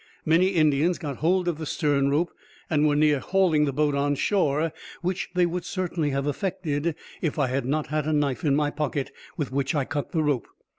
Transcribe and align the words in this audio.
Many 0.25 0.47
Indians 0.47 0.97
got 0.97 1.17
hold 1.17 1.47
of 1.47 1.59
the 1.59 1.65
stern 1.67 2.09
rope, 2.09 2.31
and 2.71 2.87
were 2.87 2.95
near 2.95 3.19
hauling 3.19 3.65
the 3.65 3.71
boat 3.71 3.93
on 3.93 4.15
shore, 4.15 4.73
which 5.03 5.29
they 5.35 5.45
would 5.45 5.63
certainly 5.63 6.09
have 6.09 6.25
effected, 6.25 6.95
if 7.21 7.37
I 7.37 7.45
had 7.49 7.65
not 7.65 7.89
had 7.89 8.07
a 8.07 8.13
knife 8.13 8.43
in 8.43 8.55
my 8.55 8.71
pocket, 8.71 9.11
with 9.37 9.51
which 9.51 9.75
I 9.75 9.85
cut 9.85 10.11
the 10.11 10.23
rope. 10.23 10.47